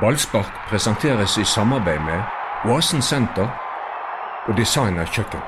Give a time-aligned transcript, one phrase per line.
[0.00, 2.22] Ballspark presenteres i samarbeid med
[2.66, 3.46] Oasen senter
[4.48, 5.38] og Designer kjøkken.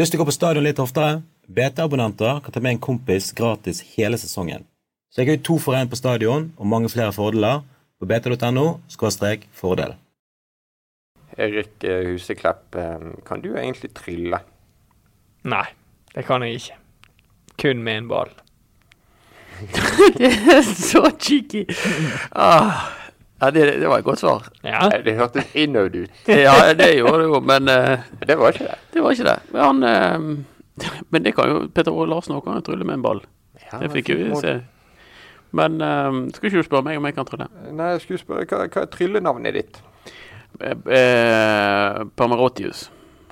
[0.00, 1.20] Lyst til å gå på stadion litt oftere?
[1.52, 4.64] BT-abonnenter kan ta med en kompis gratis hele sesongen.
[5.12, 7.60] Så jeg har to for én på stadion og mange flere fordeler
[8.00, 8.66] på bt.no
[9.60, 9.98] fordel.
[11.36, 14.40] Erik eh, Huseklepp, eh, kan du egentlig trylle?
[15.44, 15.66] Nei,
[16.14, 16.80] det kan jeg ikke.
[17.60, 18.32] Kun med en ball.
[20.90, 21.66] så cheeky!
[22.30, 22.88] Ah.
[23.40, 24.48] Ja, det, det, var et godt svar.
[24.62, 24.90] Ja.
[25.04, 26.10] Det hørtes innøvd ut.
[26.28, 28.74] ja, det gjorde det jo, men uh, Det var ikke det.
[28.92, 29.38] Det var ikke det.
[29.52, 32.98] Men, han, uh, men det kan jo Petter Aare Larsen òg kan jo trylle med
[32.98, 33.22] en ball.
[33.64, 34.58] Ja, det fikk vi se.
[35.56, 37.48] Men uh, skulle ikke du spørre meg om jeg kan trylle?
[37.72, 39.80] Nei, jeg skulle spørre, hva, hva er tryllenavnet ditt?
[40.60, 42.04] Eh,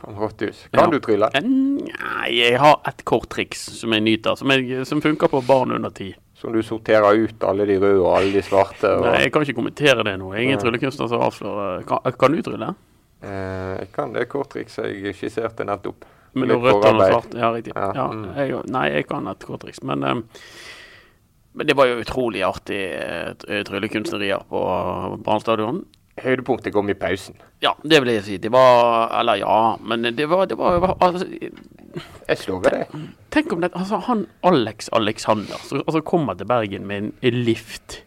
[0.01, 0.67] Pamarotius.
[0.71, 0.91] Kan ja.
[0.95, 1.29] du trylle?
[1.43, 5.75] Nei, jeg har et kort triks som jeg nyter, som, jeg, som funker på barn
[5.75, 6.13] under ti.
[6.39, 8.93] Som du sorterer ut alle de røde og alle de svarte?
[8.95, 9.09] Og...
[9.09, 10.31] Nei, jeg kan ikke kommentere det nå.
[10.39, 12.71] Ingen tryllekunstner som avslører kan, kan, du trylle?
[13.27, 16.07] Eh, jeg kan det korttrikset jeg skisserte nettopp.
[16.39, 17.35] Med noe rødt og svart?
[17.35, 17.75] Ja, riktig.
[17.75, 17.91] Ja.
[17.97, 18.27] Ja, mm.
[18.39, 19.83] jeg, nei, jeg kan et korttriks.
[19.89, 20.45] Men, eh,
[21.59, 24.63] men, det var jo utrolig artig eh, tryllekunstnerier på
[25.27, 25.83] Brann stadion.
[26.23, 27.39] Høydepunktet kom i pausen.
[27.63, 28.37] Ja, det vil jeg si.
[28.43, 33.01] Det var Eller ja, men det var, det var altså, Jeg slår ved det.
[33.35, 37.41] Tenk om det, altså, han Alex Alexander så, altså, kommer til Bergen med en, en
[37.47, 38.03] lift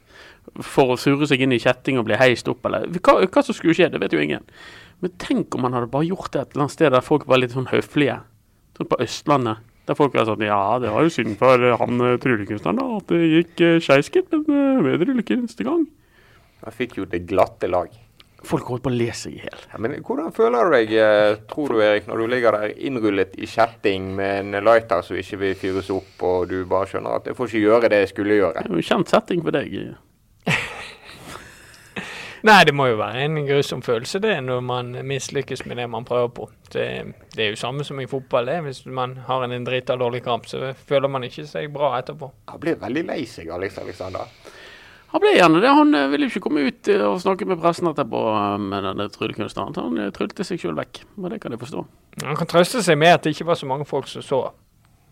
[0.66, 3.56] for å surre seg inn i kjetting og bli heist opp, eller hva, hva, som
[3.56, 4.44] skulle skje, det vet jo ingen.
[5.02, 7.42] Men tenk om han hadde bare gjort det et eller annet sted der folk var
[7.42, 8.20] litt sånn høflige.
[8.78, 9.62] Sånn på Østlandet.
[9.90, 13.10] Der folk var sånn Ja, det var jo synd for han eh, tryllekunstneren da, at
[13.10, 15.88] det gikk uh, skeis, men bedre lykke neste gang.
[16.66, 17.94] Han fikk jo det glatte lag.
[18.42, 19.66] Folk holdt på å le seg i hjel.
[19.70, 23.36] Ja, men hvordan føler du deg, eh, tror du Erik, når du ligger der innrullet
[23.38, 27.30] i kjetting med en lighter som ikke vil fyres opp, og du bare skjønner at
[27.30, 28.64] jeg får ikke gjøre det jeg skulle gjøre?
[28.66, 29.76] Det er jo kjent setting for deg.
[32.50, 36.08] Nei, det må jo være en grusom følelse det når man mislykkes med det man
[36.10, 36.48] prøver på.
[36.74, 36.88] Det,
[37.36, 38.50] det er jo samme som i fotball.
[38.50, 38.58] det.
[38.66, 42.32] Hvis man har en drita dårlig kamp, så føler man ikke seg bra etterpå.
[42.50, 44.26] Han blir veldig lei seg, Alex Alexander.
[45.12, 45.72] Han ble gjerne det.
[45.76, 49.10] Han ville ville ikke komme ut eh, og snakke med pressen etterpå eh, med denne
[49.12, 49.76] tryllekunstneren.
[49.82, 51.04] Han tryllte seg sjøl vekk.
[51.18, 51.86] Og det kan jeg forstå.
[52.24, 54.42] Han kan trøste seg med at det ikke var så mange folk som så,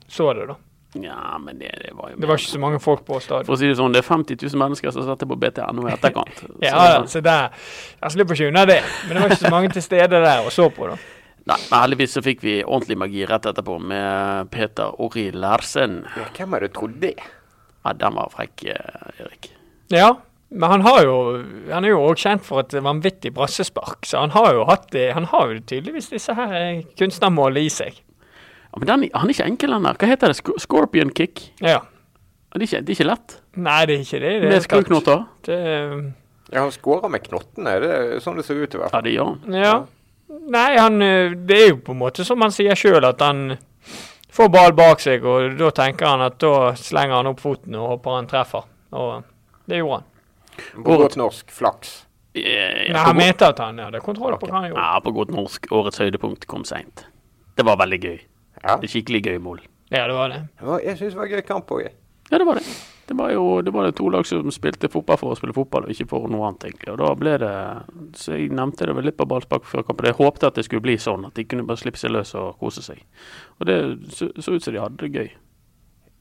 [0.10, 0.58] så det, da.
[0.98, 3.46] Ja, men det, det var jo Det var ikke så mange folk på stadion.
[3.46, 5.94] For å si det sånn, det er 50 000 mennesker som satte på BTNO i
[5.94, 6.42] etterkant.
[6.66, 7.54] ja, så der.
[8.00, 8.82] Jeg slipper ikke unna det.
[9.06, 10.98] Men det var ikke så mange til stede der og så på, da.
[11.50, 16.04] Nei, men heldigvis så fikk vi ordentlig magi rett etterpå med Peter Ori Larsen.
[16.18, 17.16] Ja, hvem hadde trodd det?
[17.86, 19.54] Ja, den var frekk, Erik.
[19.94, 20.14] Ja,
[20.50, 21.16] men han har jo
[21.70, 25.12] Han er jo òg kjent for et vanvittig brassespark, så han har jo hatt det
[25.14, 28.00] Han har jo tydeligvis disse her kunstnermålene i seg.
[28.70, 29.98] Ja, men den, han er ikke enkel, han der.
[29.98, 30.58] Hva heter det?
[30.62, 31.42] Scorpion kick?
[31.62, 31.80] Ja.
[32.50, 33.38] Det er, ikke, det er ikke lett?
[33.62, 34.34] Nei, det er ikke det.
[34.42, 35.24] det med skruknotter?
[36.50, 37.74] Ja, han skårer med knottene.
[37.82, 39.02] Det er sånn det ser ut i hvert fall.
[39.02, 39.58] Ja, det gjør han.
[39.58, 39.74] Ja.
[40.50, 41.02] Nei, han
[41.50, 43.58] Det er jo på en måte som han sier sjøl, at han
[44.34, 47.96] får ball bak seg, og da tenker han at da slenger han opp foten og
[47.96, 48.66] håper han treffer.
[48.98, 49.26] Og
[49.70, 50.84] det gjorde han.
[50.84, 51.96] På godt norsk flaks.
[52.36, 54.84] Nei, han mente at han hadde kontroll på hva han gjorde.
[54.86, 55.72] Ja, på godt norsk.
[55.74, 57.08] Årets høydepunkt kom seint.
[57.58, 58.20] Det var veldig gøy.
[58.62, 58.78] Ja.
[58.80, 59.64] Det skikkelig gøy mål.
[59.90, 60.44] Ja, det var det.
[60.86, 61.90] Jeg syns det var gøy kamp òg,
[62.30, 62.66] Ja, det var det.
[63.10, 65.88] Det var jo det var det to lag som spilte fotball for å spille fotball,
[65.88, 66.92] og ikke for noe annet, egentlig.
[66.94, 67.54] Og da ble det
[68.22, 70.06] Så jeg nevnte det vel litt på ballspark før kampen.
[70.12, 72.60] Jeg håpte at det skulle bli sånn, at de kunne bare slippe seg løs og
[72.62, 73.02] kose seg.
[73.58, 73.80] Og det
[74.14, 75.32] så, så ut som de hadde det gøy.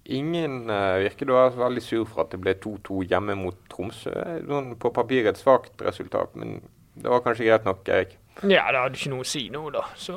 [0.08, 4.12] Ingen uh, virker da veldig sur for at det ble 2-2 hjemme mot Tromsø.
[4.48, 6.62] Noen på papiret et svakt resultat, men
[6.98, 8.16] det var kanskje greit nok, Erik?
[8.42, 9.84] Ja, det hadde ikke noe å si nå, da.
[10.00, 10.16] Så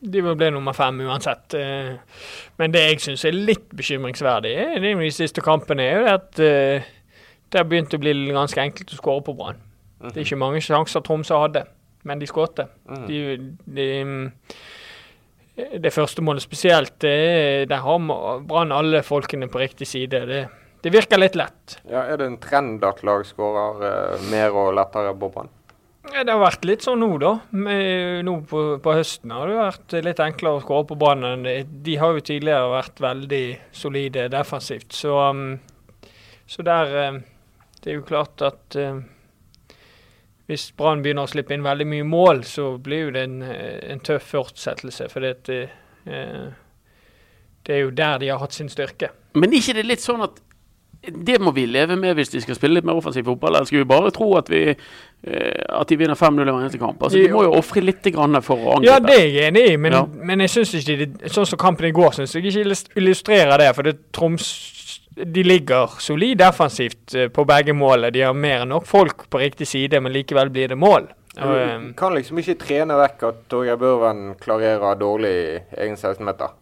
[0.00, 1.58] de ble nummer fem uansett.
[1.58, 2.22] Uh,
[2.62, 6.44] men det jeg syns er litt bekymringsverdig, i de siste kampene, er jo at
[7.50, 9.58] det har begynt å bli ganske enkelt å skåre på Brann.
[9.58, 10.12] Mm -hmm.
[10.14, 11.64] Det er ikke mange sjanser Tromsø hadde,
[12.04, 12.60] men de skåret.
[12.88, 13.06] Mm.
[13.06, 13.86] De, de
[15.82, 18.02] det første målet spesielt, det, der har
[18.46, 20.24] Brann alle folkene på riktig side.
[20.28, 20.42] Det,
[20.82, 21.78] det, virker litt lett.
[21.84, 25.52] Ja, Er det en trend at lag skårer uh, mer og lettere på Brann?
[26.10, 27.34] Ja, det har vært litt sånn nå, da.
[27.52, 31.44] Med, nå på, på, høsten har det vært litt enklere å skåre på Brann.
[31.84, 33.44] De har jo tidligere vært veldig
[33.76, 34.90] solide defensivt.
[34.96, 35.58] Så, um,
[36.50, 37.22] så der um,
[37.80, 39.04] Det er jo klart at um,
[40.50, 44.32] hvis Brann begynner å slippe inn veldig mye mål, så blir det en, en tøff
[44.32, 45.06] fortsettelse.
[45.12, 45.58] For det,
[46.10, 46.46] eh,
[47.62, 49.12] det, er jo der de har hatt sin styrke.
[49.38, 50.40] Men ikke det litt sånn at
[51.00, 53.54] det må vi leve med hvis de skal spille litt mer offensiv fotball?
[53.54, 56.82] Eller skal vi bare tro at, vi, eh, at de vinner 5-0 i hver eneste
[56.82, 56.98] kamp?
[56.98, 58.90] Altså, De må jo ofre litt for å angripe.
[58.90, 60.02] Ja, det er jeg enig i, men, ja.
[60.10, 63.70] men jeg synes ikke det, sånn som kampen i går syns jeg ikke illustrerer det.
[63.78, 64.50] For det Troms
[65.16, 68.12] de ligger solid defensivt eh, på begge målene.
[68.14, 71.10] De har mer enn nok folk på riktig side, men likevel blir det mål.
[71.36, 76.56] Eh, Du kan liksom ikke trene vekk at Torgeir Børven klarerer dårlig i egen 16-meter.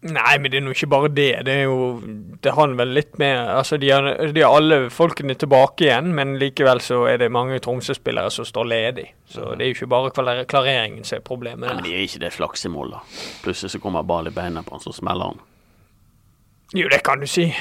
[0.00, 1.42] Nei, men det er nå ikke bare det.
[1.44, 2.00] Det er jo
[2.40, 6.38] Det handler vel litt med Altså, de har, de har alle folkene tilbake igjen, men
[6.40, 9.04] likevel så er det mange Tromsø-spillere som står ledig.
[9.28, 12.22] Så det er jo ikke bare klareringen som er problemet Nei, men det er ikke
[12.24, 13.02] det flaksemål, da.
[13.44, 15.42] Plutselig så kommer ball i beina på han, så smeller han.
[16.74, 17.54] Jo, det kan du si.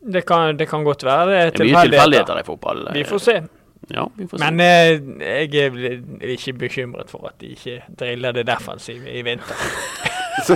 [0.00, 1.26] Det kan, det kan godt være.
[1.30, 2.88] Det er Det er mye tilfeldigheter i fotball.
[2.92, 3.42] Vi får se.
[3.90, 4.50] Ja, vi får se.
[4.50, 5.00] Men eh,
[5.52, 6.00] jeg er
[6.36, 9.54] ikke bekymret for at de ikke driller det defensive i vinter.
[10.40, 10.50] Det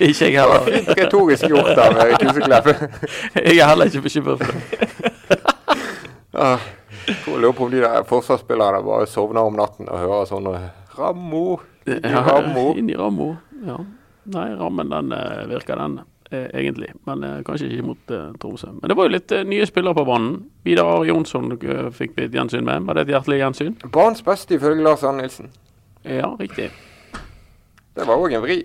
[0.00, 0.60] er ikke jeg heller.
[0.66, 2.66] fint retorisk gjort av Kuseklepp.
[3.34, 4.62] Jeg er heller ikke bekymret for det.
[6.32, 6.56] Ja,
[7.26, 10.46] jeg lurer på om de der forsvarsspillerne bare sovner om natten og hører sånn
[10.98, 12.74] Rammo, Inni Rammo.
[12.78, 13.34] Inn i Rammo.
[13.66, 13.76] Ja.
[14.24, 15.98] Nei, rammen den eh, virker den
[16.30, 18.70] eh, egentlig, men eh, kanskje ikke mot Tromsø.
[18.78, 20.38] Men det var jo litt nye spillere på banen.
[20.62, 21.56] Vidar Are Jonsson
[21.96, 22.86] fikk vi et gjensyn med.
[22.86, 23.76] Var det et hjertelig gjensyn?
[23.90, 25.50] Banens beste ifølge Lars Arne Nilsen.
[26.02, 26.70] Ja, riktig.
[27.94, 28.62] Det var òg en vri.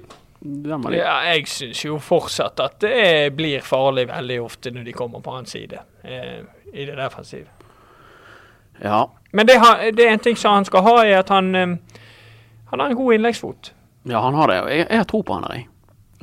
[0.93, 5.33] Ja, jeg syns jo fortsatt at det blir farlig veldig ofte når de kommer på
[5.33, 6.43] hans side eh,
[6.73, 7.49] i det defensive.
[8.83, 9.07] Ja.
[9.33, 9.57] Men det,
[9.97, 11.73] det er en ting som han skal ha, er at han, eh,
[12.69, 13.71] han har en god innleggsfot.
[14.09, 14.61] Ja, han har det.
[14.71, 15.67] Jeg, jeg har tro på han der, jeg.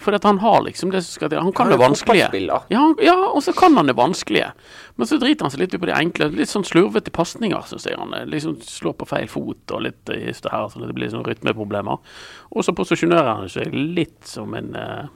[0.03, 1.39] For han har liksom det som skal til.
[1.39, 2.29] Han kan Han det vanskelige.
[2.69, 4.51] Ja, han, ja, og så kan han det vanskelige.
[4.97, 6.29] Men så driter han seg litt ut på det enkle.
[6.35, 7.99] Litt sånn slurvete pasninger, syns jeg.
[8.01, 11.27] Han liksom slår på feil fot og litt hist og her, så det blir sånn
[11.27, 12.17] rytmeproblemer.
[12.51, 15.07] Og så posisjonerer han seg litt som en eh,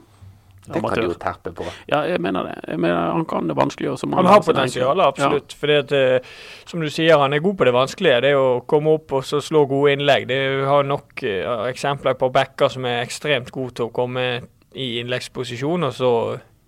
[0.73, 1.65] Det kan du jo terpe på.
[1.89, 2.55] Ja, jeg mener det.
[2.67, 3.95] Jeg mener, han kan det vanskelige.
[4.13, 5.55] Han har potensial, absolutt.
[5.59, 6.35] Fordi at, eh,
[6.69, 8.21] som du sier, han er god på det vanskelige.
[8.27, 10.27] Det å komme opp og så slå gode innlegg.
[10.29, 14.27] Det har nok uh, eksempler på backer som er ekstremt gode til å komme
[14.75, 16.11] i innleggsposisjon, og så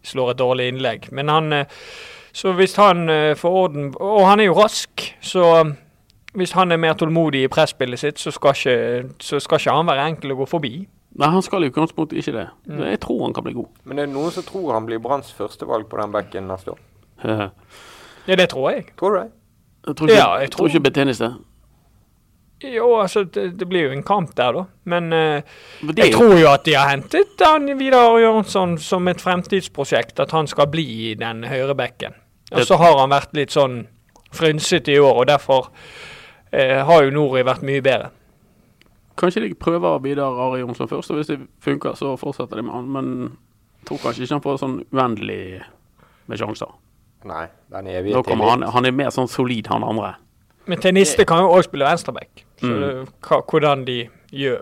[0.04, 1.12] slår et dårlig innlegg.
[1.12, 1.86] Men han uh,
[2.34, 5.74] Så hvis han uh, får orden Og han er jo rask, så
[6.34, 9.88] hvis han er mer tålmodig i presspillet sitt, så skal ikke, så skal ikke han
[9.88, 10.76] være enkel å gå forbi.
[11.20, 12.48] Nei, han skal jo i utgangspunktet ikke det.
[12.70, 12.84] Mm.
[12.88, 13.68] Jeg tror han kan bli god.
[13.84, 16.80] Men er det noen som tror han blir Branns førstevalg på den bekken neste år.
[17.24, 17.52] jeg
[18.28, 18.86] Ja, det tror jeg.
[18.98, 19.96] Tror du det?
[19.98, 21.32] tror ikke, Ja, jeg tror tror- ikke Betenis det.
[22.62, 24.64] Jo, altså, det, det blir jo en kamp der, da.
[24.86, 25.42] Men eh,
[25.82, 30.20] Men Jeg jo- tror jo at de har hentet han Vidar Jørnsson som et fremtidsprosjekt,
[30.20, 32.14] at han skal bli i den høyrebekken.
[32.52, 33.88] Og Det- så har han vært litt sånn
[34.32, 35.70] frynsete i år, og derfor
[36.54, 38.12] eh, har jo Nori vært mye bedre.
[39.18, 42.74] Kanskje de prøver Vidar Ari Jonsson først, og hvis det funker, så fortsetter de med
[42.74, 42.88] han.
[42.92, 43.12] Men
[43.82, 45.62] jeg tror kanskje ikke han får sånn uendelig
[46.32, 46.72] med sjanser.
[47.28, 50.16] Nei, den evige Da kommer han, han er mer sånn solid, han andre.
[50.70, 52.46] Men Teniste kan jo òg spille venstreback.
[52.62, 52.82] Så Mm.
[52.82, 53.08] det,
[53.50, 54.60] hvordan de gjør,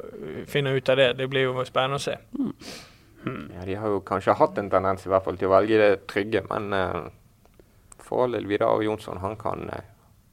[0.48, 2.16] finner ut av det, det blir jo spennende å se.
[3.54, 6.08] Ja, de har jo kanskje hatt en tendens i hvert fall til å velge det
[6.08, 7.10] trygge, men uh,
[8.00, 9.84] forholdet Vidar Ari Jonsson, han kan eh,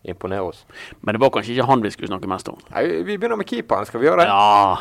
[0.09, 0.65] imponere oss.
[1.01, 2.61] Men det var kanskje ikke han vi skulle snakke mest om.
[2.73, 4.29] Nei, vi begynner med keeperen, skal vi gjøre det?
[4.31, 4.77] Ja.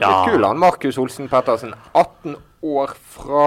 [0.00, 0.10] ja.
[0.10, 1.74] Litt kul han, Markus Olsen Pettersen.
[1.94, 3.46] 18 år fra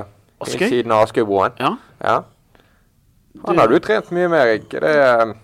[0.00, 1.56] uh, siden av Askøybroen.
[1.60, 1.76] Ja.
[2.00, 2.18] Ja.
[3.46, 4.74] Han har du trent mye med, Erik.
[4.74, 5.34] Er det er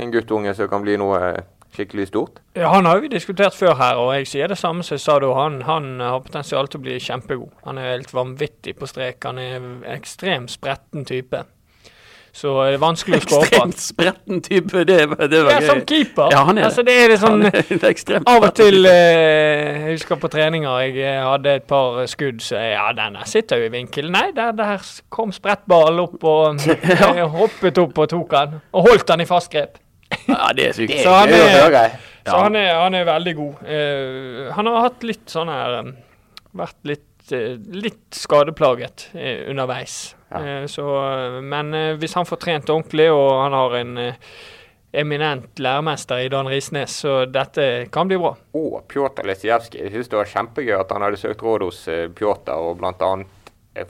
[0.00, 1.42] en guttunge som kan bli noe eh,
[1.76, 2.40] skikkelig stort?
[2.56, 5.18] Ja, Han har vi diskutert før her, og jeg sier det samme som jeg sa
[5.20, 5.32] da.
[5.36, 7.52] Han, han har potensial til å bli kjempegod.
[7.66, 9.20] Han er helt vanvittig på strek.
[9.28, 11.44] Han er en ekstremt spretten type.
[12.36, 13.46] Så det er vanskelig å skåre.
[13.46, 14.82] Ekstremt spretten type.
[14.84, 14.96] Det,
[15.32, 15.68] det var Ja, gøy.
[15.70, 16.34] som keeper.
[16.34, 19.94] Ja, han er altså, det er det sånn er det Av og til eh, Jeg
[19.94, 23.72] husker på treninger jeg eh, hadde et par skudd, så ja, denne sitter jo i
[23.72, 24.10] vinkel.
[24.12, 28.58] Nei, der, der kom sprettballen opp og eh, hoppet opp og tok han.
[28.76, 29.80] Og holdt han i fast grep.
[30.28, 30.92] Ja, det er sykt.
[30.92, 31.86] Det Så han å er- høre.
[32.26, 33.58] Så han, er, han er veldig god.
[33.70, 35.90] Uh, han har hatt litt sånn her eh,
[36.58, 39.94] Vært litt, uh, litt skadeplaget uh, underveis.
[40.36, 40.60] Ja.
[40.60, 40.84] Eh, så,
[41.42, 44.18] men eh, hvis han får trent ordentlig, og han har en eh,
[44.96, 48.34] eminent læremester i Dan Risnes, så dette kan bli bra.
[48.56, 49.82] Og Pjotr Lesijevskij.
[49.84, 51.82] Jeg synes det var kjempegøy at han hadde søkt råd hos
[52.16, 53.10] Pjotr og bl.a.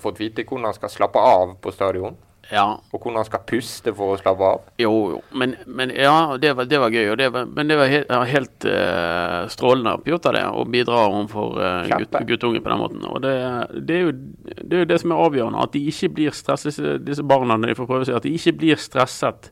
[0.03, 2.17] fått vite hvordan han skal slappe av på stadion.
[2.51, 4.67] Ja, Og hvordan han skal puste for å slappe av.
[4.79, 5.21] jo, jo.
[5.35, 7.17] Men, men ja, det var, det var gøy.
[7.19, 11.59] Det var, men det var helt, helt uh, strålende av Pjotr det, å bidra overfor
[11.59, 13.09] uh, gutt, guttungen på den måten.
[13.11, 13.35] Og det,
[13.81, 14.15] det, er jo,
[14.63, 15.67] det er jo det som er avgjørende.
[15.67, 18.57] At de ikke blir stresset, disse, barna når de får prøve seg, at de ikke
[18.63, 19.51] blir stresset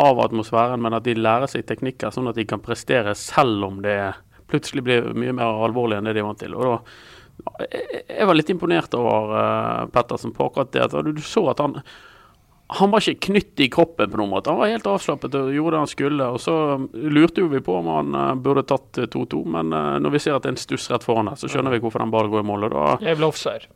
[0.00, 3.82] av atmosfæren, men at de lærer seg teknikker sånn at de kan prestere selv om
[3.84, 3.98] det
[4.48, 6.56] plutselig blir mye mer alvorlig enn det de er vant til.
[6.56, 6.78] Og da
[7.72, 10.86] jeg, var litt imponert over uh, Pettersen på akkurat det.
[10.88, 11.76] At du, du så at han
[12.72, 14.52] han var ikke knytt i kroppen på noen måte.
[14.52, 16.28] Han var helt avslappet og gjorde det han skulle.
[16.32, 16.54] Og så
[16.92, 20.22] lurte jo vi på om han uh, burde tatt eh, 2-2, men uh, når vi
[20.24, 22.32] ser at det er en stuss rett foran her, så skjønner vi hvorfor den ballen
[22.32, 22.68] går i mål.
[22.68, 22.86] Og da
[23.28, 23.68] offside.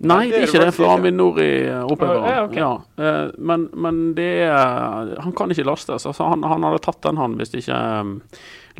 [0.00, 0.88] Nei, det er ikke det, for.
[0.94, 1.90] Amin Nori er.
[2.24, 2.44] Ja.
[2.56, 6.06] Ja, eh, men, men det er Han kan ikke lastes.
[6.08, 8.14] Altså, han, han hadde tatt den, han, hvis ikke um,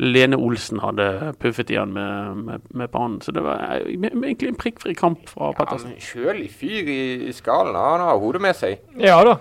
[0.01, 3.19] Lene Olsen hadde puffet igjen med, med, med pannen.
[3.21, 5.93] Så det var eh, egentlig en prikkfri kamp fra Ja, Pettersen.
[5.93, 7.77] men Kjølig fyr i, i skallen.
[7.77, 8.81] Han har hodet med seg.
[8.97, 9.37] Ja da.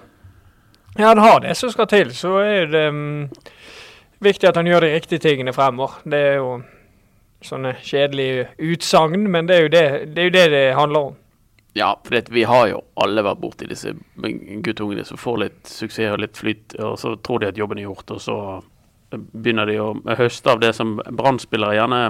[0.98, 2.12] Ja, han har det som skal til.
[2.12, 3.30] Så er det um,
[4.20, 5.96] viktig at han gjør de riktige tingene fremover.
[6.04, 6.60] Det er jo
[7.40, 11.18] sånne kjedelige utsagn, men det er jo det det, er jo det, det handler om.
[11.72, 16.22] Ja, for vi har jo alle vært borti disse guttungene som får litt suksess og
[16.24, 18.38] litt flyt, og så tror de at jobben er gjort, og så
[19.10, 22.00] begynner de å høste av det som Brann-spillere gjerne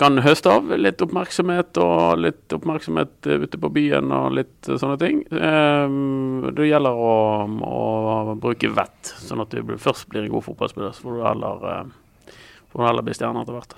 [0.00, 0.70] kan høste av.
[0.80, 5.22] Litt oppmerksomhet og litt oppmerksomhet ute på byen og litt sånne ting.
[5.30, 10.94] Ehm, Det gjelder å, å bruke vett, sånn at du først blir en god fotballspiller,
[10.96, 12.32] så får du heller, eh,
[12.72, 13.76] får du heller bli stjerne etter hvert.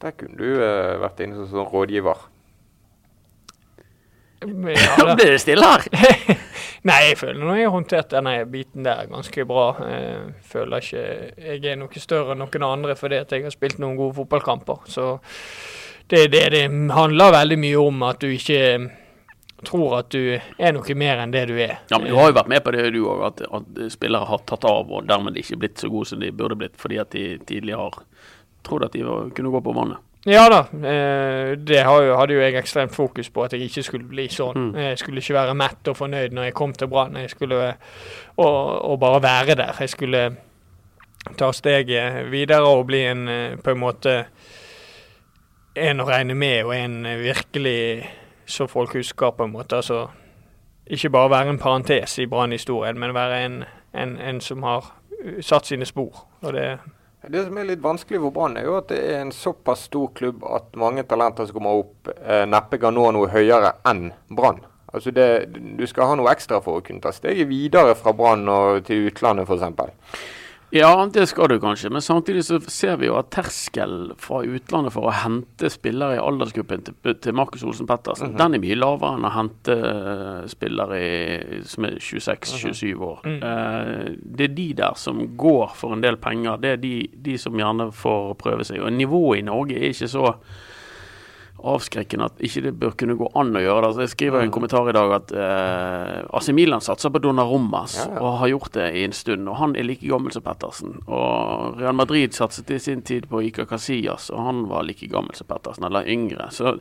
[0.00, 2.24] Der kunne du eh, vært inne som sånn rådgiver.
[4.44, 5.16] Ja, det.
[5.18, 5.86] blir det stille her!
[6.88, 9.68] Nei, jeg føler nå jeg har håndtert denne biten der ganske bra.
[9.88, 11.04] Jeg føler ikke
[11.40, 14.84] jeg er noe større enn noen andre fordi at jeg har spilt noen gode fotballkamper.
[14.92, 15.14] Så
[16.12, 18.60] det det det handler veldig mye om, at du ikke
[19.64, 21.78] tror at du er noe mer enn det du er.
[21.88, 24.42] Ja, men Du har jo vært med på det du òg, at, at spillere har
[24.44, 27.38] tatt av og dermed ikke blitt så gode som de burde blitt, fordi at de
[27.48, 28.02] tidligere har
[28.64, 30.04] trodd at de var, kunne gå på vannet.
[30.24, 34.24] Ja da, eh, det hadde jo jeg ekstremt fokus på at jeg ikke skulle bli
[34.32, 34.70] sånn.
[34.70, 34.78] Mm.
[34.80, 37.18] Jeg skulle ikke være mett og fornøyd når jeg kom til Brann.
[37.20, 37.60] Jeg skulle
[38.36, 38.56] og,
[38.90, 39.76] og bare være der.
[39.80, 40.24] Jeg skulle
[41.38, 44.16] ta steget videre og bli en eh, på en måte
[45.74, 48.08] en å regne med, og en eh, virkelig
[48.46, 49.76] så folk husker, på en måte.
[49.76, 50.06] Altså
[50.86, 53.64] ikke bare være en parentes i Brann-historien, men være en,
[53.94, 54.92] en, en som har
[55.40, 56.26] satt sine spor.
[56.42, 56.78] Og det
[57.28, 60.10] Det som er litt vanskelig for Brann, er jo at det er en såpass stor
[60.16, 64.60] klubb at mange talenter som kommer opp, eh, neppe kan nå noe høyere enn Brann.
[64.94, 68.46] Altså det, Du skal ha noe ekstra for å kunne ta steget videre fra Brann
[68.86, 70.04] til utlandet f.eks.
[70.74, 74.90] Ja, det skal du kanskje, men samtidig så ser vi jo at terskelen fra utlandet
[74.96, 79.14] for å hente spillere i aldersgruppen til, til Markus Olsen Pettersen, den er mye lavere
[79.14, 83.22] enn å hente eh, spillere i, som er 26-27 år.
[83.36, 86.58] Eh, det er de der som går for en del penger.
[86.58, 88.82] Det er de, de som gjerne får prøve seg.
[88.82, 90.32] Og nivået i Norge er ikke så
[91.72, 93.88] avskrekkende at ikke det bør kunne gå an å gjøre det.
[93.90, 97.96] Altså, jeg skriver i en kommentar i dag at eh, AC Milan satser på Donnarummas
[97.98, 98.20] Ja, ja.
[98.22, 99.48] og har gjort det i en stund.
[99.48, 100.98] og Han er like gammel som Pettersen.
[101.08, 105.36] Og Real Madrid satset i sin tid på Ica Casillas, og han var like gammel
[105.38, 106.50] som Pettersen, eller yngre.
[106.54, 106.76] Så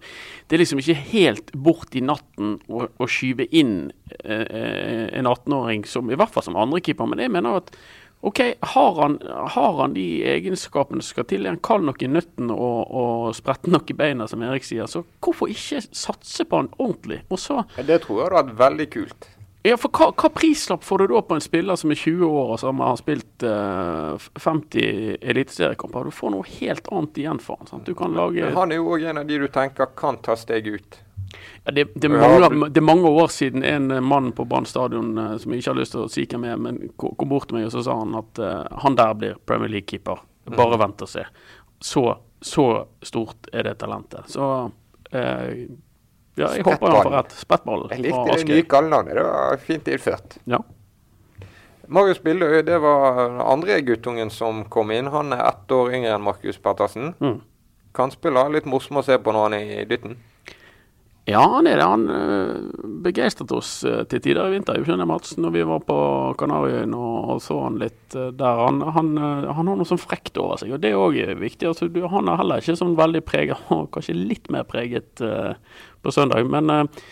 [0.47, 3.91] det er liksom ikke helt bort i natten å, å skyve inn
[4.23, 7.75] eh, eh, en 18-åring som i hvert fall som andrekeeper, men jeg mener at
[8.23, 9.17] OK, har han,
[9.51, 11.43] har han de egenskapene som skal til?
[11.49, 14.87] Han kald nok i nøtten og, og spretten nok i beina, som Erik sier?
[14.87, 17.19] Så hvorfor ikke satse på han ordentlig?
[17.35, 19.27] Så, Det tror jeg hadde vært veldig kult.
[19.67, 22.55] ja, for hva, hva prislapp får du da på en spiller som er 20 år
[22.55, 26.07] og som har spilt uh, 50 eliteseriekamper?
[26.07, 27.73] Du får noe helt annet igjen for han.
[27.73, 27.85] Sant?
[27.87, 30.39] Du kan lage Men han er jo òg en av de du tenker kan ta
[30.39, 31.03] steget ut.
[31.63, 35.17] Ja, det, det, mange, det er mange år siden en eh, mann på Brann stadion
[35.17, 37.59] eh, som jeg ikke har lyst til å si hvem er, men kom bort til
[37.59, 40.21] meg og så sa han at uh, han der blir Premier League-keeper.
[40.53, 41.23] Bare vent og se.
[41.83, 42.03] Så,
[42.43, 42.67] så
[43.03, 44.27] stort er det talentet.
[44.33, 45.49] Så uh,
[46.35, 47.35] ja, jeg håper han får rett.
[47.37, 47.87] Spettball.
[47.93, 49.17] Jeg likte det nye kallenavnet.
[49.19, 50.37] Det var fint innført.
[50.49, 50.59] Ja.
[51.93, 55.11] Marius Billøy, det var den andre guttungen som kom inn.
[55.13, 57.11] Han er ett år yngre enn Markus Pettersen.
[57.21, 57.41] Mm.
[57.93, 58.49] Kantspiller.
[58.53, 60.17] Litt morsom å se på når han er i dytten.
[61.25, 61.85] Ja, han er det.
[61.87, 65.97] Han uh, begeistret oss eh, til tider i vinter, skjønner Mats, når vi var på
[66.39, 68.59] Kanariøyene og, så han litt eh, der.
[68.59, 71.69] Han, han, eh, han har noe sånn frekt over seg, og det er òg viktig.
[71.69, 75.53] Altså, han er heller ikke sånn veldig preget, kanskje litt mer preget eh,
[76.03, 76.43] på søndag.
[76.51, 77.05] Men eh,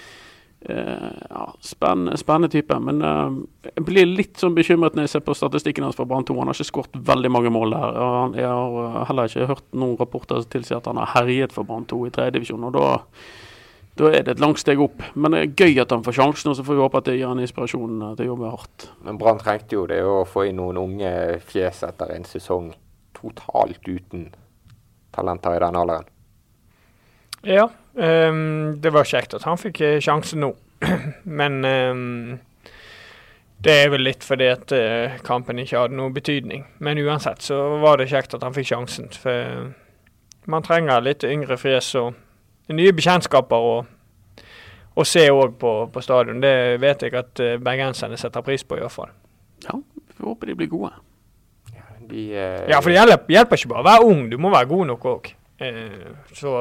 [0.61, 2.79] eh, ja, spennende, spennende type.
[2.79, 3.31] Men uh,
[3.71, 6.37] jeg blir litt sånn bekymret når jeg ser på statistikken hans for Brann 2.
[6.39, 8.01] Han har ikke skåret veldig mange mål der.
[8.05, 11.55] og Jeg har eh, heller ikke hørt noen rapporter som tilsier at han har herjet
[11.55, 12.67] for Brann 2 i tredje divisjon.
[12.69, 12.87] og da
[13.99, 15.03] da er det et langt steg opp.
[15.13, 17.17] Men det er gøy at han får sjansen, og så får vi håpe at det
[17.17, 18.87] gir han inspirasjon eh, til å jobbe hardt.
[19.07, 21.11] Men Brann trengte jo det å få inn noen unge
[21.47, 22.71] fjes etter en sesong
[23.17, 24.29] totalt uten
[25.11, 26.07] talenter i den alderen.
[27.41, 30.53] Ja, um, det var kjekt at han fikk eh, sjansen nå.
[31.41, 32.39] Men um,
[33.61, 36.63] det er vel litt fordi at eh, kampen ikke hadde noe betydning.
[36.79, 39.11] Men uansett så var det kjekt at han fikk sjansen.
[39.13, 42.15] For man trenger litt yngre fjes og
[42.69, 43.73] nye bekjentskaper å
[44.91, 46.41] å se òg på, på stadion.
[46.43, 49.11] Det vet jeg at eh, bergenserne setter pris på, i hvert fall.
[49.63, 49.77] Ja,
[50.17, 50.93] vi håper de blir gode.
[52.11, 54.67] De, uh, Ja, for det hjelper, hjelper ikke bare å være ung, du må være
[54.71, 55.29] god nok òg.
[55.61, 56.55] Uh, så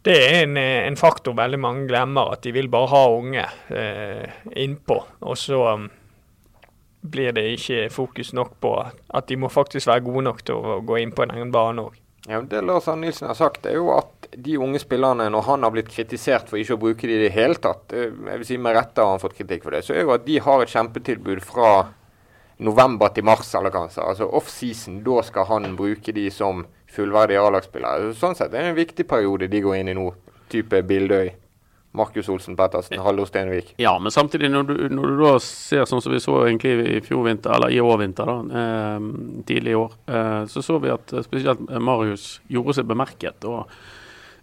[0.00, 3.42] Det er en, eh, en faktor veldig mange glemmer, at de vil bare ha unge
[3.68, 4.96] eh, innpå.
[5.28, 5.90] Og så um,
[7.04, 10.78] blir det ikke fokus nok på at de må faktisk være gode nok til å
[10.80, 12.00] gå inn på en egen bane òg.
[12.28, 15.64] Ja, det Lars Arne Nilsen har sagt, er jo at de unge spillerne, når han
[15.64, 18.46] har blitt kritisert for ikke å bruke de i det hele tatt, eh, jeg vil
[18.46, 20.62] si med rette har han fått kritikk for det, så er jo at de har
[20.62, 21.70] et kjempetilbud fra
[22.60, 24.04] november til mars, eller kanskje.
[24.04, 28.12] Altså off-season, da skal han bruke de som fullverdige A-lagsspillere.
[28.18, 30.10] Sånn sett det er det en viktig periode de går inn i nå,
[30.52, 31.32] type Bildøy.
[31.92, 33.74] Markus Olsen Pettersen, Hallo Stenvik.
[33.82, 37.00] Ja, men samtidig, når du, når du, da ser sånn som vi så egentlig i
[37.02, 39.08] fjor vinter, eller i år vinter, da, eh,
[39.48, 43.44] tidlig i år, eh, så så vi at spesielt Marius gjorde seg bemerket.
[43.44, 43.66] og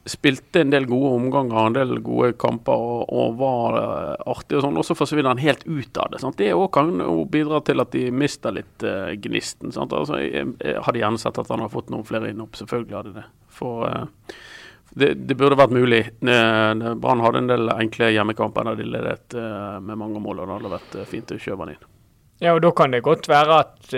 [0.07, 4.63] spilte en del gode omganger, en del gode kamper og, og var uh, artig og
[4.63, 4.79] sånn.
[4.79, 6.21] Og så forsvinner han helt ut av det.
[6.23, 6.37] Sant?
[6.39, 6.93] Det òg kan
[7.31, 9.73] bidra til at de mister litt uh, gnisten.
[9.75, 9.91] Sant?
[9.91, 12.55] Altså, jeg, jeg hadde gjerne sett at han hadde fått noen flere innhopp.
[12.59, 13.25] Selvfølgelig hadde det.
[13.57, 13.83] For
[14.99, 16.01] det, det, burde vært mulig.
[16.21, 19.37] Brann hadde en del enkle hjemmekamper der de ledet
[19.83, 21.87] med mange mål, og det hadde vært fint å kjøpe han inn.
[22.43, 23.95] Ja, og da kan det godt være at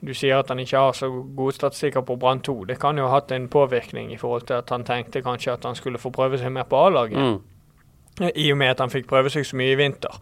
[0.00, 2.56] du sier at han ikke har så gode statistikker på Brann 2.
[2.70, 5.66] Det kan jo ha hatt en påvirkning i forhold til at han tenkte kanskje at
[5.66, 7.18] han skulle få prøve seg mer på A-laget.
[7.18, 7.38] Mm.
[8.20, 10.14] I og med at han fikk prøve seg så mye i vinter.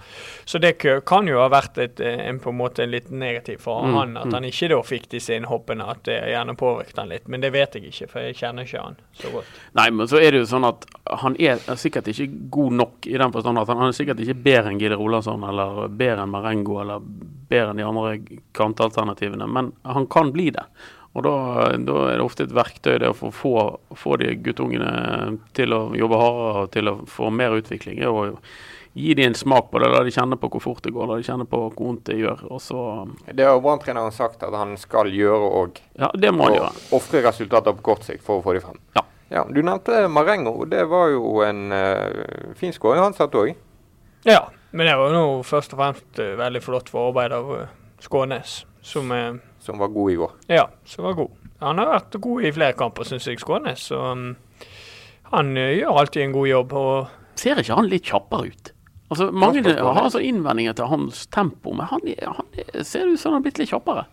[0.44, 3.96] Så det kan jo ha vært et, en, på en måte litt negativ for mm,
[3.96, 4.36] han at mm.
[4.38, 5.86] han ikke da fikk disse innhoppene.
[5.86, 7.28] At det gjerne påvirket han litt.
[7.32, 9.62] Men det vet jeg ikke, for jeg kjenner ikke han så godt.
[9.78, 10.86] Nei, men så er det jo sånn at
[11.22, 14.72] han er sikkert ikke god nok i den forstand at han, er sikkert ikke bedre
[14.72, 17.02] enn Gide Rolandsson eller bedre enn Marengo eller
[17.50, 18.16] bedre enn de andre
[18.56, 20.66] kantalternativene, men han kan bli det.
[21.16, 21.34] Og da,
[21.80, 23.52] da, er det ofte et verktøy det å få, få,
[23.96, 28.02] få de guttungene til å jobbe hardere og til å få mer utvikling.
[28.10, 28.36] Og
[28.96, 31.16] gi dem en smak på det, la de kjenne på hvor fort det går, la
[31.20, 32.44] de kjenne på hvor vondt det gjør.
[32.52, 32.82] Og så
[33.28, 35.80] det har Brann-treneren sagt at han skal gjøre òg.
[36.00, 36.70] Ja, det må han gjøre.
[36.96, 38.78] Ofre resultater på kort sikt for å få dem frem.
[38.96, 39.06] Ja.
[39.32, 39.46] ja.
[39.48, 40.58] Du nevnte Marengo.
[40.68, 43.52] Det var jo en uh, fin skåring han satt òg.
[44.28, 47.68] Ja, men det var jo først og fremst uh, veldig flott for arbeid av uh,
[48.04, 50.32] Skånes, som uh, som var god i går.
[50.52, 51.44] Ja, som var god.
[51.64, 53.88] Han har vært god i flere kamper, syns jeg, Skånes.
[53.90, 54.26] Så um,
[55.32, 56.74] han uh, gjør alltid en god jobb.
[56.80, 58.72] Og Ser ikke han litt kjappere ut?
[59.12, 63.38] Altså, Mange har altså innvendinger til hans tempo, men han, han ser ut som han
[63.38, 64.06] har blitt litt kjappere.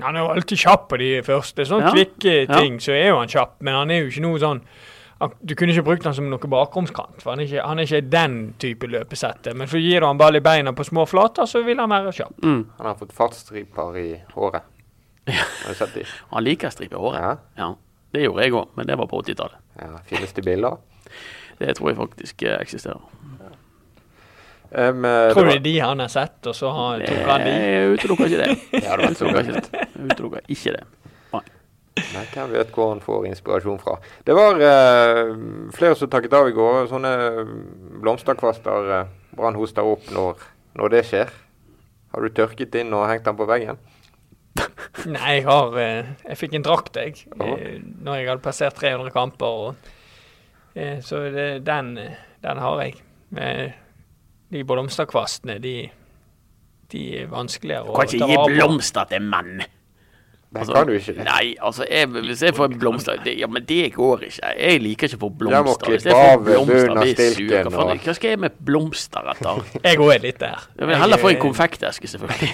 [0.00, 1.66] Han er jo alltid kjapp på de første.
[1.68, 1.94] Sånne ja.
[1.94, 2.84] kvikke ting, ja.
[2.84, 3.54] så er jo han kjapp.
[3.64, 4.62] Men han er jo ikke noe sånn
[5.40, 8.10] du kunne ikke brukt han som noe bakromskant, for han er, ikke, han er ikke
[8.10, 9.54] den type løpesetter.
[9.58, 12.14] Men for gir du han ball i beina på små flater, så vil han være
[12.16, 12.38] kjapp.
[12.42, 12.62] Mm.
[12.78, 14.68] Han har fått fartsstriper i håret.
[15.28, 16.06] Har du sett de?
[16.34, 17.22] han liker striper i håret.
[17.22, 17.34] Ja.
[17.60, 17.70] ja.
[18.12, 19.60] Det gjorde jeg òg, men det var på 80-tallet.
[19.80, 20.80] Ja, Finnes det bilder?
[21.60, 23.04] Det tror jeg faktisk eksisterer.
[24.72, 27.52] Um, tror du det er de han har sett, og så har, tok han de?
[27.52, 28.54] Jeg utelukker ikke det.
[28.86, 30.84] ja, det utelukker ikke det.
[31.92, 33.98] Nei, Hvem vet hvor han får inspirasjon fra.
[34.24, 35.32] Det var eh,
[35.76, 36.86] flere som takket av i går.
[36.88, 37.12] Sånne
[38.00, 40.40] blomsterkvaster eh, Brann hoster opp når,
[40.78, 41.32] når, det skjer.
[42.12, 43.80] Har du tørket inn og hengt den på veggen?
[45.08, 47.26] Nei, jeg har eh, Jeg fikk en drakt, jeg.
[47.36, 49.60] Eh, når jeg hadde passert 300 kamper.
[49.66, 49.92] Og,
[50.72, 51.94] eh, så det, den,
[52.44, 52.96] den, har jeg.
[53.36, 53.76] Eh,
[54.52, 55.76] de blomsterkvastene, de,
[56.92, 58.16] de er vanskeligere å ta vare på.
[58.16, 59.64] Du kan ikke gi blomster til menn.
[60.52, 61.12] Det altså, kan du ikke.
[61.24, 64.48] Nei, altså, jeg, hvis jeg får en blomster det, Ja, men det går ikke.
[64.60, 65.92] Jeg liker ikke å få blomster.
[65.92, 67.68] Jeg får blomster, blir suger.
[67.72, 69.62] Hva, hva skal jeg med blomster etter?
[69.86, 70.66] jeg òg er litt der.
[70.76, 72.50] Jeg vil heller få en konfekteske, selvfølgelig.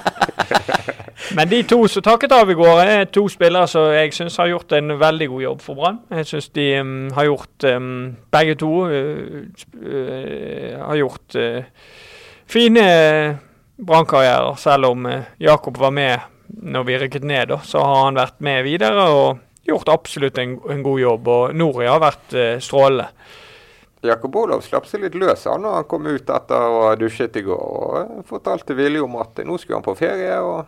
[1.38, 4.50] men de to som takket av i går, er to spillere som jeg syns har
[4.50, 6.02] gjort en veldig god jobb for Brann.
[6.18, 7.94] Jeg syns de um, har gjort um,
[8.36, 9.40] Begge to uh,
[9.86, 11.88] uh, har gjort uh,
[12.44, 12.84] fine
[13.80, 15.08] brannkarrierer, selv om
[15.40, 16.28] Jakob var med
[16.62, 20.56] når vi rykket ned, da, så har han vært med videre og gjort absolutt en,
[20.70, 21.30] en god jobb.
[21.30, 23.10] Og Nori har vært eh, strålende.
[24.00, 27.36] Jakob Olav slapp seg litt løs han når han kom ut etter å ha dusjet
[27.36, 27.60] i går.
[27.60, 30.64] og Fortalte Vilje om at nå skulle han på ferie og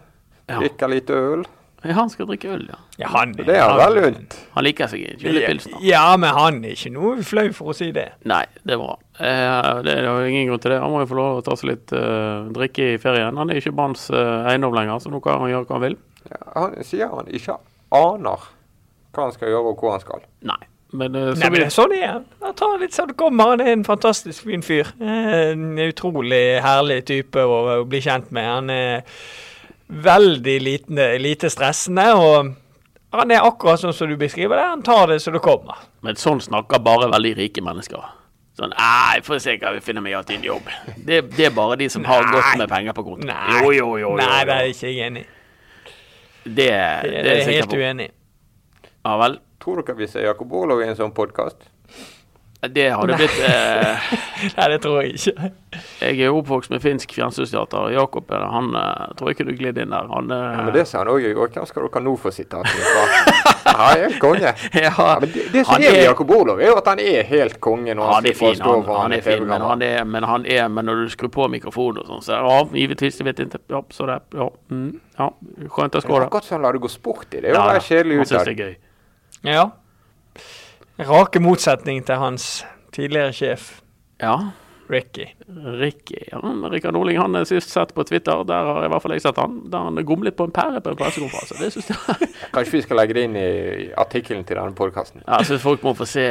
[0.51, 1.47] drikke litt øl.
[1.83, 2.77] Ja, han skal drikke øl, ja.
[3.01, 4.37] ja han, det er vel lunt.
[4.55, 5.81] Han liker seg ikke julepilsner.
[5.83, 8.07] Ja, men han er ikke noe flau for å si det.
[8.31, 8.95] Nei, det er bra.
[9.19, 10.79] Eh, det er jo ingen grunn til det.
[10.85, 13.39] Han må jo få lov å ta seg litt uh, drikke i ferien.
[13.39, 15.99] Han er ikke barns uh, eiendom lenger, så nå kan han gjøre hva han vil.
[16.31, 17.59] Ja, han sier han ikke
[17.99, 18.51] aner
[19.13, 20.27] hva han skal gjøre og hvor han skal.
[20.53, 20.63] Nei.
[20.95, 22.27] Men, uh, så Nei, men sånn er han.
[22.47, 23.57] Han tar litt sånn det kommer.
[23.57, 24.95] Han er en fantastisk fin fyr.
[25.03, 28.53] En utrolig herlig type å, å bli kjent med.
[28.55, 29.19] Han er
[29.93, 32.09] veldig lite, lite stressende.
[32.15, 32.55] og
[33.13, 34.65] han er akkurat sånn som du beskriver det.
[34.71, 35.85] Han tar det så det kommer.
[36.01, 38.07] Men sånn snakker bare veldig rike mennesker.
[38.57, 40.69] Sånn Nei, får se hva vi finner meg igjen jobb.
[40.97, 43.29] Det, det, er bare de som har godt med penger på konto.
[43.29, 45.31] Nei, jo, jo, jo, jo, Nei det er ikke jeg enig i.
[46.43, 46.71] Det, det,
[47.13, 48.15] det, er jeg helt uenig i.
[49.03, 49.39] Ja vel.
[49.63, 51.69] Tror dere vi ser Jakob Olav i en sånn podkast?
[52.63, 54.03] Det hadde blitt eh,
[54.57, 55.49] Nei, det tror jeg ikke.
[55.99, 57.89] Jeg er oppvokst med finsk fjernsynsteater.
[57.91, 60.07] Jakob han eh, tror ikke du glidd inn der.
[60.13, 61.51] Han eh, Ja, men det sa han òg i går.
[61.57, 63.03] Hvem skal dere nå få sitatet fra?
[63.67, 64.53] Han er konge.
[64.79, 67.27] ja, Ja, men det, det som er med Jakob Olov, er jo at han er
[67.33, 69.67] helt konge når han han er slipper å fin, stå han, han er fin, men
[69.67, 72.57] han er, men han er Men når du skrur på mikrofonen og sånn, så ja,
[72.79, 73.63] givetvis, jeg vet ikke.
[73.75, 75.31] Ja, så det, ja, mm, ja,
[75.67, 76.31] skjønt å Det er skåre.
[76.31, 77.41] akkurat som han lar det gå sport i.
[77.41, 78.75] Det er jo Ja, bare kjedelig han syns det er gøy.
[79.51, 79.65] Ja.
[81.09, 83.81] Rake motsetning til hans tidligere sjef,
[84.23, 84.37] Ja.
[84.93, 85.27] Ricky.
[85.81, 88.45] Ricky ja, men Rikard Norling han er sist sett på Twitter.
[88.49, 89.59] Der har i hvert fall jeg sett han.
[89.73, 91.57] Der han gomlet på en pære på en pressekonferanse.
[91.61, 93.47] Det synes jeg Kanskje vi skal legge det inn i
[93.99, 95.23] artikkelen til denne podkasten.
[95.25, 96.27] Ja, jeg synes folk må få se,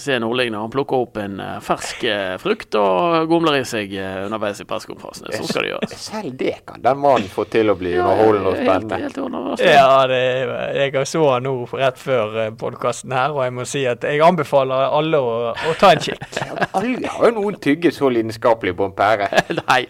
[0.00, 3.94] se Nordling når han plukker opp en eh, fersk eh, frukt og gomler i seg
[3.94, 5.30] eh, underveis i pressekonferansen.
[5.34, 5.96] Sånn skal det gjøres.
[6.04, 9.00] Selv det kan den mannen få til å bli underholdende og spennende.
[9.04, 10.20] helt helt Ja, det,
[10.80, 14.90] jeg så han nå rett før podkasten her, og jeg må si at jeg anbefaler
[14.98, 16.24] alle å, å ta en kikk.
[16.76, 19.28] Aldri har jo noen tygge så lidenskapelig på en pære.
[19.60, 19.82] Nei.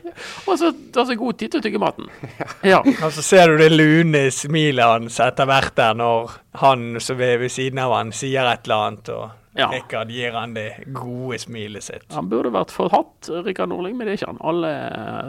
[0.50, 2.10] Og så seg god tid til å tygge maten.
[2.74, 2.80] Ja.
[2.82, 7.38] Og så ser du det lune smilet hans etter hvert der når han som er
[7.42, 9.68] ved siden av han sier et eller annet, og Ja.
[9.70, 12.08] Rikard gir han det gode smilet sitt.
[12.10, 14.40] Han burde vært forhatt, Rikard Norling, men det er ikke han.
[14.50, 14.72] Alle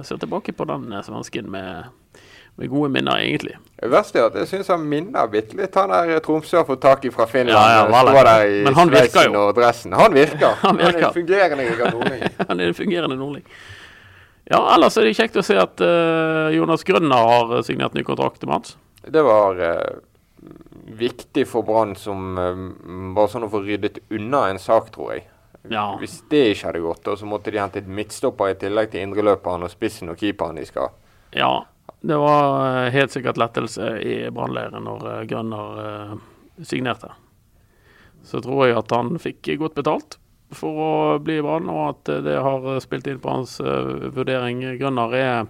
[0.08, 1.92] ser tilbake på den svensken med,
[2.56, 3.58] med gode minner, egentlig.
[3.76, 6.82] Det verste er at jeg syns han minner bitte litt han der Tromsø har fått
[6.86, 7.58] tak i fra Finland.
[7.58, 9.41] Ja, ja, var der i Men han virker jo.
[9.41, 9.94] og dressen.
[9.94, 10.56] Han virker.
[10.63, 11.04] Han virker.
[11.04, 12.24] er en fungerende nordling.
[12.48, 13.46] Han er en fungerende nordling.
[14.46, 18.44] Ja, ellers er det kjekt å se at uh, Jonas Grønner har signert ny kontrakt
[18.46, 18.76] med Mats.
[19.02, 19.98] Det var uh,
[20.96, 22.65] viktig for Brann som uh,
[23.18, 25.28] bare sånn å få ryddet unna en sak, tror jeg.
[25.74, 25.96] Ja.
[26.00, 29.04] Hvis det ikke hadde gått, og så måtte de hente et midtstopper i tillegg til
[29.04, 30.94] indreløperen og spissen og keeperen de skal.
[31.36, 31.65] Ja,
[32.08, 36.12] det var eh, helt sikkert lettelse i brannleiren når eh, Grønner eh,
[36.62, 37.10] signerte.
[38.26, 40.20] Så tror jeg at han fikk godt betalt
[40.56, 44.62] for å bli i Brann, og at det har spilt inn på hans vurdering.
[44.80, 45.48] Grønner er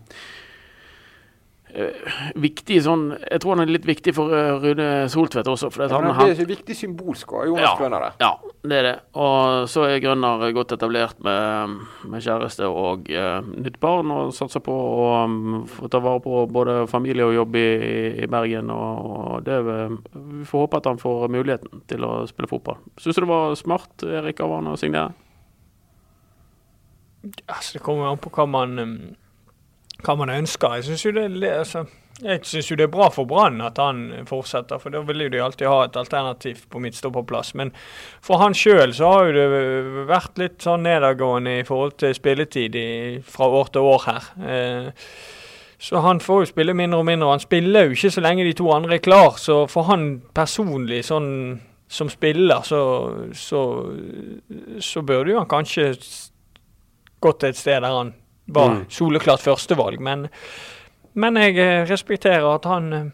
[2.39, 5.69] viktig sånn Jeg tror han er litt viktig for eh, Rune Soltvedt også.
[5.73, 7.73] For Ja, han, han, det er så viktig symbolsk av Jonas Ja.
[7.79, 8.31] Grønner ja,
[8.63, 8.93] det er det.
[9.19, 11.75] Og så er Grønner godt etablert med,
[12.11, 16.45] med kjæreste og uh, nytt barn, og satser på å um, få ta vare på
[16.51, 17.67] både familie og jobb i,
[18.23, 18.71] i Bergen.
[18.73, 19.99] Og, og det, eh,
[20.39, 22.79] vi får håpe at han får muligheten til å spille fotball.
[23.01, 25.13] Syns du det var smart, Erik, av han å signere?
[27.49, 28.97] Altså, det kommer an på hva man, um,
[30.05, 30.77] hva man ønsker.
[30.77, 31.13] Jeg syns jo
[31.49, 31.85] altså,
[32.69, 35.67] jo det er bra for Brann at han fortsetter, for da vil jo de alltid
[35.67, 37.53] ha et alternativ på midtstopperplass.
[37.55, 37.73] Men
[38.23, 42.77] for han sjøl så har jo det vært litt sånn nedadgående i forhold til spilletid
[42.79, 42.89] i,
[43.25, 44.29] fra år til år her.
[44.45, 45.09] Eh,
[45.85, 47.29] så han får jo spille mindre og mindre.
[47.35, 51.03] Han spiller jo ikke så lenge de to andre er klar, så for han personlig,
[51.05, 51.59] sånn
[51.91, 52.79] som spiller, så,
[53.37, 53.61] så,
[54.81, 55.91] så burde jo han kanskje
[57.21, 58.15] gått til et sted der han
[58.47, 58.85] var Mm.
[58.89, 59.99] soleklart førstevalg.
[59.99, 60.27] Men,
[61.15, 63.05] men jeg eh, respekterer at han eh,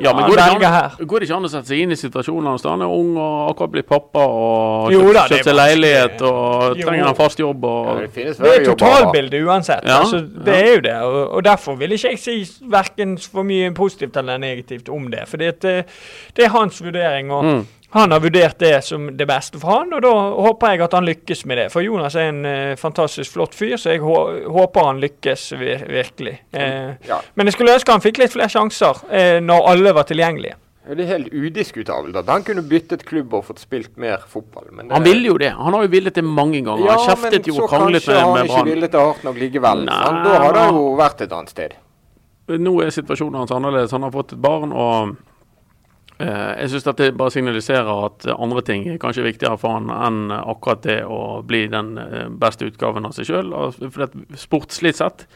[0.00, 2.46] Ja, men går det, an, går det ikke an å sette seg inn i situasjonen
[2.52, 2.62] hans?
[2.70, 6.76] Han er ung og akkurat blitt pappa og Jo kjøpt, da, kjøpt seg leilighet og
[6.78, 6.86] Jo.
[6.86, 7.64] trenger en fast jobb.
[7.66, 9.82] Ja, og det Det er totalbildet uansett.
[9.84, 10.60] Ja, altså, det ja.
[10.68, 10.94] er jo det.
[11.02, 12.36] Og, og derfor vil ikke jeg si
[12.70, 15.26] verken for mye positivt eller negativt om det.
[15.26, 17.66] For det, det er hans vurdering, og Mm.
[17.94, 20.10] Han har vurdert det som det beste for han, og da
[20.46, 21.66] håper jeg at han lykkes med det.
[21.72, 26.38] For Jonas er en uh, fantastisk flott fyr, så jeg håper han lykkes vir virkelig.
[26.54, 27.20] Uh, Ja.
[27.34, 30.58] men jeg skulle ønske han fikk litt flere sjanser uh, når alle var tilgjengelige.
[30.86, 34.68] Det er helt udiskutabelt at han kunne byttet klubb og fått spilt mer fotball.
[34.70, 35.48] Men det, Han ville jo det.
[35.58, 36.84] Han har jo villet det mange ganger.
[36.86, 38.68] Ja, han kjeftet jo men så kanskje han ikke Brann.
[38.70, 39.82] villet det hardt nok likevel.
[39.88, 40.20] Nei, sant?
[40.28, 41.74] Da hadde han jo vært et annet sted.
[42.46, 43.90] Nå er situasjonen hans annerledes.
[43.96, 45.16] Han har fått et barn, og
[46.18, 50.80] jeg syns det bare signaliserer at andre ting er kanskje viktigere for han enn akkurat
[50.86, 53.52] det å bli den eh, beste utgaven av seg sjøl.
[54.40, 55.26] Sportslig sett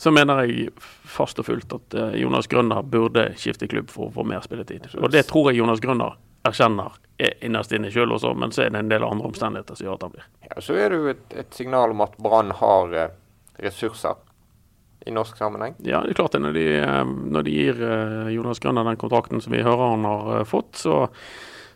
[0.00, 0.70] så mener jeg
[1.10, 4.86] fast og fullt at eh, Jonas Grønner burde skifte klubb for å få mer spilletid.
[5.02, 6.14] Og det tror jeg Jonas Grønner
[6.46, 9.88] erkjenner er innerst inne sjøl også, men så er det en del andre omstendigheter som
[9.88, 10.30] gjør at han blir.
[10.46, 13.12] Ja, så er det jo et, et signal om at Brann har eh,
[13.60, 14.22] ressurser
[15.06, 15.76] i norsk sammenheng.
[15.86, 16.42] Ja, det er klart det.
[16.44, 20.04] Når de, eh, når de gir eh, Jonas Grønner den kontrakten som vi hører han
[20.08, 21.06] har eh, fått, så,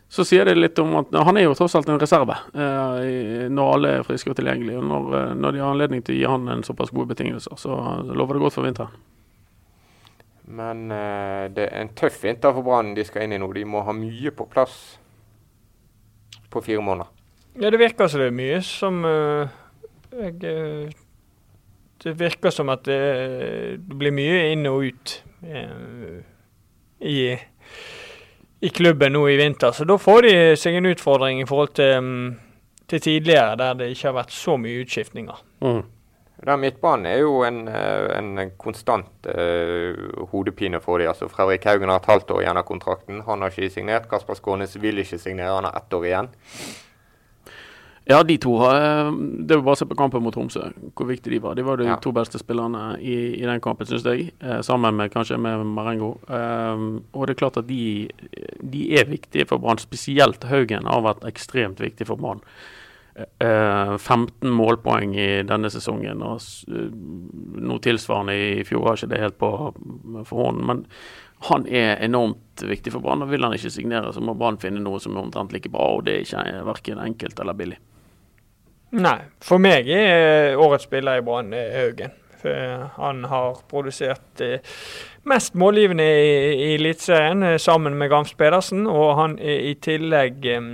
[0.09, 3.73] så sier det litt om at han er jo tross alt en reserve eh, når
[3.73, 4.77] alle er friske og tilgjengelige.
[4.83, 7.81] Og når, når de har anledning til å gi han en såpass gode betingelser, så
[8.13, 8.95] lover det godt for vinteren.
[10.45, 13.49] Men eh, det er en tøff vinter for Brann de skal inn i nå.
[13.53, 14.77] De må ha mye på plass
[16.53, 17.09] på fire måneder.
[17.57, 19.55] Ja, det virker som det er mye som eh,
[20.15, 20.93] jeg,
[22.05, 23.01] Det virker som at det,
[23.81, 26.19] det blir mye inn og ut eh,
[27.01, 27.17] i,
[28.61, 29.73] i klubben nå i vinter.
[29.73, 32.37] Så da får de seg en utfordring i forhold til, um,
[32.85, 35.41] til tidligere, der det ikke har vært så mye utskiftninger.
[35.65, 35.81] Mm.
[36.45, 39.97] Den midtbanen er jo en, eh, en konstant uh,
[40.29, 41.09] hodepine for dem.
[41.09, 43.23] Altså, Fredrik Haugen har et halvt år igjen av kontrakten.
[43.25, 44.09] Han har ikke signert.
[44.11, 45.55] Kasper Skånes vil ikke signere.
[45.55, 46.29] Han har ett år igjen.
[48.05, 49.11] Ja, de to har eh,
[49.49, 51.55] Det var bare å se på kampen mot Tromsø, hvor viktig de var.
[51.57, 51.95] De var de Ja.
[51.97, 54.27] to beste spillerne i, i den kampen, syns jeg.
[54.39, 56.11] Eh, sammen med kanskje med Marengo.
[56.29, 56.85] Eh,
[57.17, 58.07] og det er klart at de,
[58.61, 59.81] de er viktige for Brann.
[59.81, 62.43] Spesielt Haugen har vært ekstremt viktig for Brann.
[63.15, 68.85] Eh, 15 målpoeng i denne sesongen, og noe tilsvarende i fjor.
[68.89, 69.51] Har ikke det helt på
[70.27, 70.65] for hånden.
[70.69, 70.85] Men
[71.49, 73.23] han er enormt viktig for Brann.
[73.25, 75.95] og Vil han ikke signere, så må Brann finne noe som er omtrent like bra.
[75.97, 77.81] Og det er ikke verken enkelt eller billig.
[78.91, 82.13] Nei, for meg er årets spiller i Brann eh, Haugen.
[82.95, 84.59] Han har produsert eh,
[85.25, 90.45] mest målgivende i, i Eliteserien eh, sammen med Gams Pedersen, og han er i tillegg
[90.45, 90.67] eh,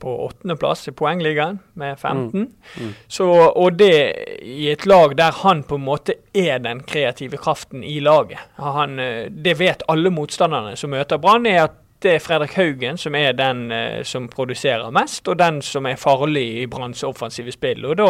[0.00, 2.48] på åttendeplass i poengligaen med 15.
[2.80, 2.94] Mm.
[3.08, 3.94] Så, og det
[4.42, 8.40] i et lag der han på en måte er den kreative kraften i laget.
[8.58, 12.98] Han, eh, det vet alle motstanderne som møter Brann, er at det er Fredrik Haugen
[13.00, 17.52] som er den eh, som produserer mest, og den som er farlig i Branns offensive
[17.52, 17.84] spill.
[17.86, 18.08] Og, da,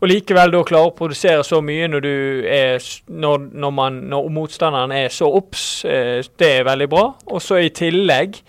[0.00, 2.06] og likevel da klare å produsere så mye når,
[2.52, 7.06] er, når, når, man, når motstanderen er så obs, eh, det er veldig bra.
[7.32, 8.40] Og så i tillegg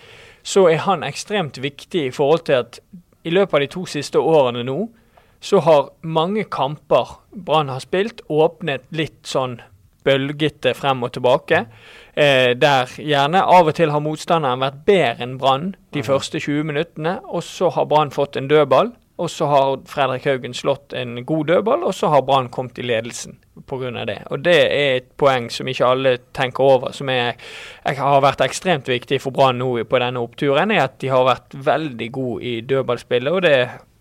[0.48, 2.80] så er han ekstremt viktig i forhold til at
[3.28, 4.86] i løpet av de to siste årene nå,
[5.44, 9.60] så har mange kamper Brann har spilt, åpnet litt sånn
[10.08, 11.66] bølgete frem og tilbake.
[12.18, 16.72] Eh, der gjerne av og til har motstanderen vært bedre enn Brann de første 20
[16.72, 18.96] minuttene, og så har Brann fått en dødball.
[19.18, 22.86] Og så har Fredrik Haugen slått en god dødball, og så har Brann kommet i
[22.86, 24.06] ledelsen pga.
[24.06, 24.20] det.
[24.30, 27.34] Og det er et poeng som ikke alle tenker over, som er,
[27.86, 31.26] jeg har vært ekstremt viktig for Brann nå på denne oppturen, er at de har
[31.26, 33.34] vært veldig gode i dødballspillet.
[33.34, 33.58] og det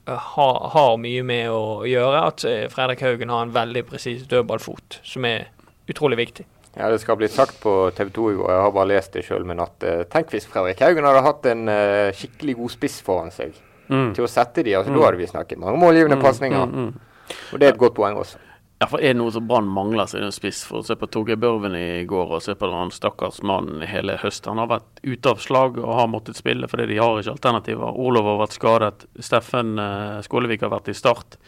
[0.06, 5.00] har, har mye med å gjøre at eh, Fredrik Haugen har en veldig presis dødballfot,
[5.02, 5.48] som er
[5.88, 6.46] utrolig viktig.
[6.76, 9.24] Ja, Det skal bli sagt på TV 2 i går, jeg har bare lest det
[9.24, 13.00] sjøl, men at uh, tenk hvis Fredrik Haugen hadde hatt en uh, skikkelig god spiss
[13.02, 13.54] foran seg
[13.86, 14.08] Mm.
[14.16, 16.64] til å sette de, altså Da hadde vi snakket mange målgivende pasninger.
[16.66, 17.34] Mm, mm.
[17.52, 18.36] Og det er et godt poeng også.
[18.78, 20.58] Ja, for Er det noe som Brann mangler, så er det en spiss.
[20.68, 24.18] For å se på Torgeir Børven i går og se på den stakkars mannen hele
[24.20, 24.44] høst.
[24.50, 27.96] Han har vært ute av slag og har måttet spille fordi de har ikke alternativer.
[28.04, 29.08] Olov har vært skadet.
[29.24, 31.38] Steffen eh, Skålevik har vært i start.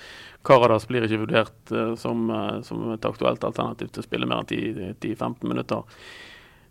[0.48, 4.40] Karadas blir ikke vurdert eh, som, eh, som et aktuelt alternativ til å spille mer
[4.40, 6.02] enn 10 10-15 minutter.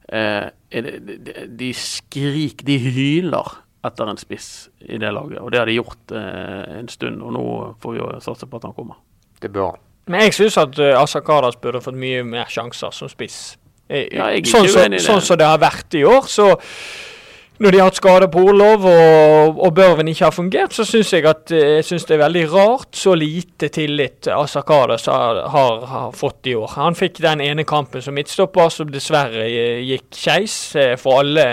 [0.07, 5.43] De, skrik, de hyler etter en spiss i det laget.
[5.43, 7.43] Og det har de gjort en stund, og nå
[7.83, 9.03] får vi jo satse på at han kommer.
[9.43, 9.86] Det bør han.
[10.07, 13.57] Men jeg syns at uh, Asa Karas burde fått mye mer sjanser som spiss.
[13.87, 15.05] Jeg, Ja, jeg er sånn, ikke så, uenig i det.
[15.05, 16.49] sånn som det har vært i år, så
[17.57, 21.13] når de har hatt skade på Orlov og, og Børven ikke har fungert, så syns
[21.15, 25.85] jeg at eh, jeg synes det er veldig rart så lite tillit Asakadas har, har,
[25.89, 26.75] har fått i år.
[26.75, 31.47] Han fikk den ene kampen som midtstopper, som dessverre eh, gikk skeis eh, for alle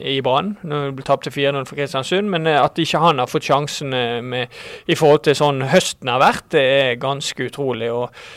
[0.00, 0.54] i Brann.
[0.64, 3.92] Nå ble tapt til 4-0 for Kristiansund, men at ikke han har fått sjansen
[4.24, 4.52] med,
[4.88, 7.92] i forhold til sånn høsten har vært, det er ganske utrolig.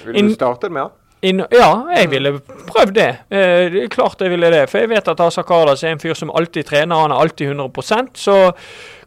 [0.05, 0.96] Vil du starte med han?
[1.21, 2.33] Inn, ja, jeg ville
[2.67, 3.09] prøvd det.
[3.29, 4.67] Eh, klart jeg ville det.
[4.69, 6.95] For jeg vet at Asa Karas er en fyr som alltid trener.
[7.07, 8.37] Han er alltid 100% så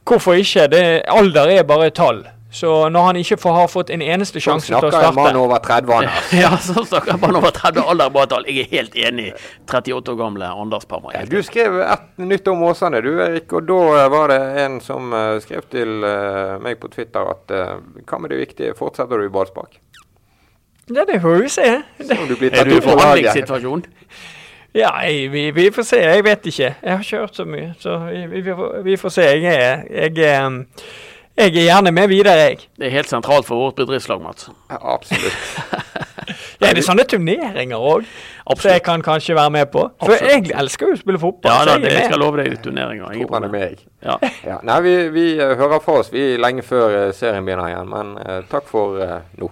[0.08, 0.66] hvorfor ikke?
[0.72, 2.24] Det, alder er bare tall.
[2.50, 5.14] Så når han ikke får, har fått en eneste Sånn sjanse til å snakker en
[5.14, 6.08] mann starte over 30 år.
[6.42, 8.48] Ja, så snakker en mann over 30 alder er bare tall.
[8.50, 9.28] Jeg er helt enig.
[9.70, 11.12] 38 år gamle Anders Parma.
[11.14, 13.54] Ja, Du skrev et nytt om Åsane, du Erik.
[13.54, 17.76] Og da var det en som eh, skrev til eh, meg på Twitter at eh,
[18.02, 19.78] hva med det viktige, fortsetter du i ballspark?
[20.94, 21.68] Ja, det får vi se.
[21.98, 23.84] Det, du blir Er tatt du i forhandlingssituasjon?
[24.74, 26.00] ja, jeg, vi, vi får se.
[26.02, 26.74] Jeg vet ikke.
[26.82, 27.70] Jeg har ikke hørt så mye.
[27.78, 28.42] Så vi, vi,
[28.84, 29.22] vi, får, se.
[29.22, 30.64] Jeg er, jeg, er, um,
[31.36, 32.58] jeg er gjerne med videre, jeg.
[32.78, 34.50] Det er helt sentralt for vårt bedriftslag, Mats.
[34.70, 35.38] Ja, absolutt.
[36.60, 38.08] Ja, det er sånne turneringer òg,
[38.60, 39.86] så jeg kan kanskje være med på.
[40.02, 40.50] For Absolutt.
[40.50, 41.54] jeg elsker jo å spille fotball.
[41.54, 43.14] Ja, da, jeg det er skal jeg love deg turneringer.
[43.14, 43.78] Jeg Tror han er med, jeg.
[44.04, 44.18] Ja.
[44.50, 44.58] Ja.
[44.66, 48.12] Nei, vi, vi eh, hører fra oss vi lenge før eh, serien begynner igjen, men
[48.20, 49.50] uh, takk for uh, nå.